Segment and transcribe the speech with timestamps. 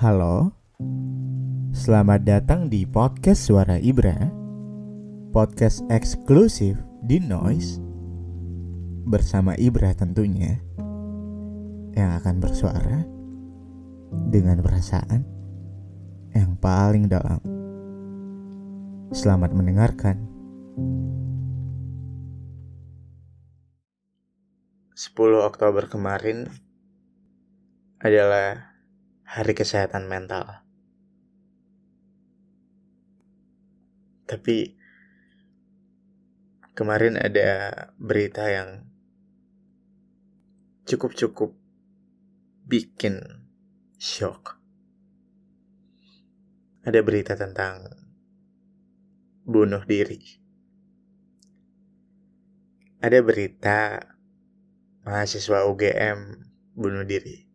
[0.00, 0.48] Halo,
[1.76, 4.32] selamat datang di podcast Suara Ibra,
[5.28, 6.72] podcast eksklusif
[7.04, 7.76] di Noise,
[9.04, 10.56] bersama Ibra tentunya,
[11.92, 13.04] yang akan bersuara
[14.32, 15.20] dengan perasaan
[16.32, 17.44] yang paling dalam.
[19.12, 20.16] Selamat mendengarkan.
[24.96, 25.12] 10
[25.44, 26.48] Oktober kemarin
[28.00, 28.69] adalah
[29.30, 30.66] Hari Kesehatan Mental.
[34.26, 34.74] Tapi
[36.74, 38.90] kemarin ada berita yang
[40.82, 41.54] cukup-cukup
[42.66, 43.46] bikin
[44.02, 44.58] shock.
[46.82, 47.86] Ada berita tentang
[49.46, 50.18] bunuh diri.
[52.98, 53.94] Ada berita
[55.06, 56.18] mahasiswa UGM
[56.74, 57.49] bunuh diri.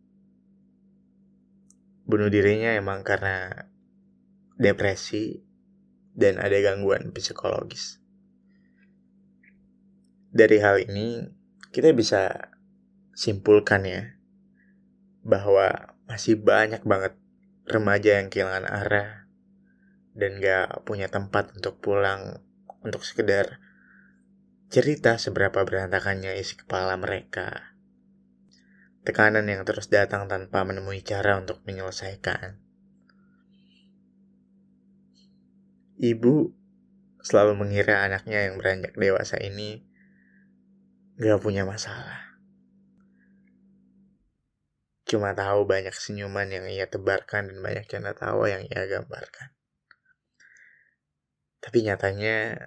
[2.06, 3.66] Bunuh dirinya emang karena
[4.54, 5.42] depresi
[6.14, 8.00] dan ada gangguan psikologis.
[10.30, 11.26] Dari hal ini
[11.74, 12.54] kita bisa
[13.12, 14.02] simpulkan ya
[15.26, 17.18] bahwa masih banyak banget
[17.66, 19.26] remaja yang kehilangan arah
[20.14, 22.40] dan gak punya tempat untuk pulang
[22.80, 23.58] untuk sekedar
[24.70, 27.75] cerita seberapa berantakannya isi kepala mereka.
[29.06, 32.58] Tekanan yang terus datang tanpa menemui cara untuk menyelesaikan.
[36.02, 36.34] Ibu
[37.22, 39.86] selalu mengira anaknya yang beranjak dewasa ini
[41.22, 42.34] gak punya masalah.
[45.06, 49.54] Cuma tahu banyak senyuman yang ia tebarkan dan banyak canda tawa yang ia gambarkan.
[51.62, 52.58] Tapi nyatanya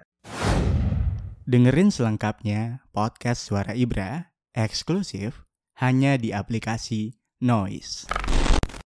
[1.44, 5.49] Dengerin selengkapnya podcast Suara Ibra eksklusif
[5.80, 8.19] hanya di aplikasi Noise.